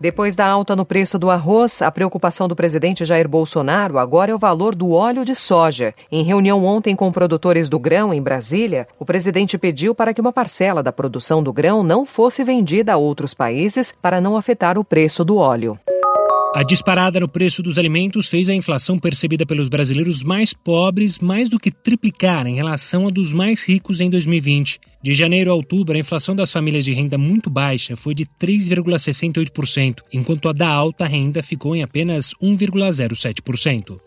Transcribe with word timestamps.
Depois 0.00 0.34
da 0.34 0.46
alta 0.46 0.74
no 0.74 0.84
preço 0.84 1.18
do 1.18 1.30
arroz, 1.30 1.80
a 1.80 1.90
preocupação 1.90 2.48
do 2.48 2.56
presidente 2.56 3.04
Jair 3.04 3.28
Bolsonaro 3.28 3.98
agora 3.98 4.32
é 4.32 4.34
o 4.34 4.38
valor 4.38 4.74
do 4.74 4.90
óleo 4.90 5.24
de 5.24 5.34
soja. 5.34 5.94
Em 6.10 6.22
reunião 6.22 6.64
ontem 6.64 6.94
com 6.94 7.10
produtores 7.10 7.68
do 7.68 7.78
grão 7.78 8.12
em 8.12 8.20
Brasília, 8.20 8.86
o 8.98 9.04
presidente 9.04 9.56
pediu 9.56 9.94
para 9.94 10.12
que 10.12 10.20
uma 10.20 10.32
parcela 10.32 10.82
da 10.82 10.92
produção 10.92 11.42
do 11.42 11.52
grão 11.52 11.82
não 11.82 12.04
fosse 12.04 12.44
vendida 12.44 12.92
a 12.92 12.96
outros 12.96 13.32
países 13.32 13.94
para 14.02 14.20
não 14.20 14.36
afetar 14.36 14.78
o 14.78 14.84
preço 14.84 15.24
do 15.24 15.36
óleo. 15.36 15.78
A 16.54 16.62
disparada 16.62 17.18
no 17.18 17.28
preço 17.28 17.64
dos 17.64 17.78
alimentos 17.78 18.28
fez 18.28 18.48
a 18.48 18.54
inflação 18.54 18.96
percebida 18.96 19.44
pelos 19.44 19.68
brasileiros 19.68 20.22
mais 20.22 20.54
pobres 20.54 21.18
mais 21.18 21.48
do 21.48 21.58
que 21.58 21.68
triplicar 21.68 22.46
em 22.46 22.54
relação 22.54 23.08
a 23.08 23.10
dos 23.10 23.32
mais 23.32 23.68
ricos 23.68 24.00
em 24.00 24.08
2020. 24.08 24.78
De 25.02 25.12
janeiro 25.12 25.50
a 25.50 25.54
outubro, 25.54 25.96
a 25.96 25.98
inflação 25.98 26.32
das 26.36 26.52
famílias 26.52 26.84
de 26.84 26.92
renda 26.92 27.18
muito 27.18 27.50
baixa 27.50 27.96
foi 27.96 28.14
de 28.14 28.24
3,68%, 28.24 30.02
enquanto 30.12 30.48
a 30.48 30.52
da 30.52 30.68
alta 30.68 31.06
renda 31.06 31.42
ficou 31.42 31.74
em 31.74 31.82
apenas 31.82 32.32
1,07%. 32.40 33.98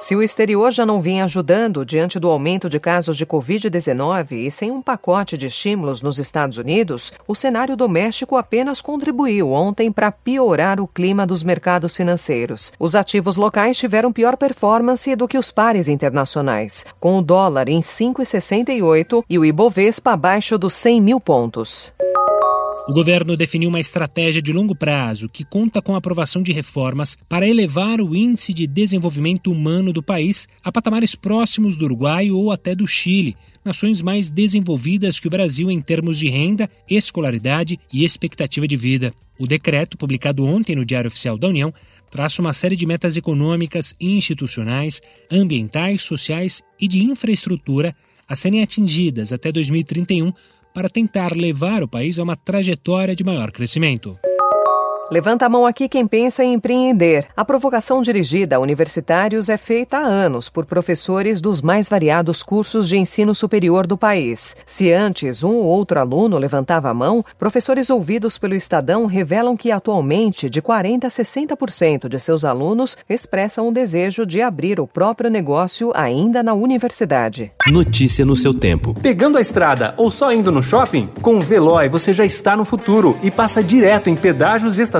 Se 0.00 0.16
o 0.16 0.22
exterior 0.22 0.72
já 0.72 0.86
não 0.86 0.98
vinha 0.98 1.24
ajudando 1.24 1.84
diante 1.84 2.18
do 2.18 2.30
aumento 2.30 2.70
de 2.70 2.80
casos 2.80 3.18
de 3.18 3.26
Covid-19 3.26 4.32
e 4.32 4.50
sem 4.50 4.70
um 4.70 4.80
pacote 4.80 5.36
de 5.36 5.46
estímulos 5.46 6.00
nos 6.00 6.18
Estados 6.18 6.56
Unidos, 6.56 7.12
o 7.28 7.34
cenário 7.34 7.76
doméstico 7.76 8.38
apenas 8.38 8.80
contribuiu 8.80 9.52
ontem 9.52 9.92
para 9.92 10.10
piorar 10.10 10.80
o 10.80 10.88
clima 10.88 11.26
dos 11.26 11.42
mercados 11.42 11.94
financeiros. 11.94 12.72
Os 12.78 12.94
ativos 12.94 13.36
locais 13.36 13.76
tiveram 13.76 14.10
pior 14.10 14.38
performance 14.38 15.14
do 15.14 15.28
que 15.28 15.36
os 15.36 15.50
pares 15.50 15.86
internacionais, 15.86 16.86
com 16.98 17.18
o 17.18 17.22
dólar 17.22 17.68
em 17.68 17.80
5,68 17.80 19.22
e 19.28 19.38
o 19.38 19.44
Ibovespa 19.44 20.12
abaixo 20.12 20.56
dos 20.56 20.72
100 20.72 21.00
mil 21.02 21.20
pontos. 21.20 21.92
O 22.90 22.92
governo 22.92 23.36
definiu 23.36 23.68
uma 23.68 23.78
estratégia 23.78 24.42
de 24.42 24.52
longo 24.52 24.74
prazo 24.74 25.28
que 25.28 25.44
conta 25.44 25.80
com 25.80 25.94
a 25.94 25.98
aprovação 25.98 26.42
de 26.42 26.52
reformas 26.52 27.16
para 27.28 27.46
elevar 27.46 28.00
o 28.00 28.16
índice 28.16 28.52
de 28.52 28.66
desenvolvimento 28.66 29.52
humano 29.52 29.92
do 29.92 30.02
país 30.02 30.48
a 30.60 30.72
patamares 30.72 31.14
próximos 31.14 31.76
do 31.76 31.84
Uruguai 31.84 32.32
ou 32.32 32.50
até 32.50 32.74
do 32.74 32.88
Chile, 32.88 33.36
nações 33.64 34.02
mais 34.02 34.28
desenvolvidas 34.28 35.20
que 35.20 35.28
o 35.28 35.30
Brasil 35.30 35.70
em 35.70 35.80
termos 35.80 36.18
de 36.18 36.28
renda, 36.28 36.68
escolaridade 36.90 37.78
e 37.92 38.04
expectativa 38.04 38.66
de 38.66 38.76
vida. 38.76 39.14
O 39.38 39.46
decreto, 39.46 39.96
publicado 39.96 40.44
ontem 40.44 40.74
no 40.74 40.84
Diário 40.84 41.06
Oficial 41.06 41.38
da 41.38 41.46
União, 41.46 41.72
traça 42.10 42.42
uma 42.42 42.52
série 42.52 42.74
de 42.74 42.86
metas 42.86 43.16
econômicas, 43.16 43.94
institucionais, 44.00 45.00
ambientais, 45.30 46.02
sociais 46.02 46.60
e 46.80 46.88
de 46.88 47.04
infraestrutura 47.04 47.94
a 48.28 48.34
serem 48.34 48.64
atingidas 48.64 49.32
até 49.32 49.52
2031 49.52 50.32
para 50.74 50.88
tentar 50.88 51.34
levar 51.34 51.82
o 51.82 51.88
país 51.88 52.18
a 52.18 52.22
uma 52.22 52.36
trajetória 52.36 53.14
de 53.16 53.24
maior 53.24 53.50
crescimento. 53.50 54.18
Levanta 55.12 55.44
a 55.44 55.48
mão 55.48 55.66
aqui 55.66 55.88
quem 55.88 56.06
pensa 56.06 56.44
em 56.44 56.54
empreender. 56.54 57.26
A 57.36 57.44
provocação 57.44 58.00
dirigida 58.00 58.54
a 58.54 58.58
universitários 58.60 59.48
é 59.48 59.56
feita 59.56 59.98
há 59.98 60.02
anos 60.02 60.48
por 60.48 60.64
professores 60.64 61.40
dos 61.40 61.60
mais 61.60 61.88
variados 61.88 62.44
cursos 62.44 62.88
de 62.88 62.96
ensino 62.96 63.34
superior 63.34 63.88
do 63.88 63.98
país. 63.98 64.56
Se 64.64 64.92
antes 64.92 65.42
um 65.42 65.50
ou 65.54 65.64
outro 65.64 65.98
aluno 65.98 66.38
levantava 66.38 66.90
a 66.90 66.94
mão, 66.94 67.24
professores 67.36 67.90
ouvidos 67.90 68.38
pelo 68.38 68.54
Estadão 68.54 69.04
revelam 69.04 69.56
que 69.56 69.72
atualmente 69.72 70.48
de 70.48 70.62
40 70.62 71.08
a 71.08 71.10
60% 71.10 72.08
de 72.08 72.20
seus 72.20 72.44
alunos 72.44 72.96
expressam 73.08 73.68
o 73.68 73.72
desejo 73.72 74.24
de 74.24 74.40
abrir 74.40 74.78
o 74.78 74.86
próprio 74.86 75.28
negócio 75.28 75.90
ainda 75.92 76.40
na 76.40 76.54
universidade. 76.54 77.50
Notícia 77.66 78.24
no 78.24 78.36
seu 78.36 78.54
tempo. 78.54 78.94
Pegando 78.94 79.38
a 79.38 79.40
estrada 79.40 79.92
ou 79.96 80.08
só 80.08 80.30
indo 80.30 80.52
no 80.52 80.62
shopping? 80.62 81.08
Com 81.20 81.38
o 81.38 81.40
Veloy 81.40 81.88
você 81.88 82.12
já 82.12 82.24
está 82.24 82.56
no 82.56 82.64
futuro 82.64 83.18
e 83.24 83.30
passa 83.30 83.60
direto 83.60 84.08
em 84.08 84.14
pedágios 84.14 84.78
e 84.78 84.82
estacionamentos 84.82 84.99